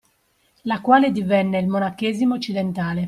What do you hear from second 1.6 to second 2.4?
monachesimo